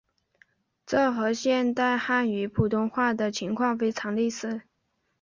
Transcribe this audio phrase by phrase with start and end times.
[0.83, 4.63] 这和现代汉语普通话的情况非常类似。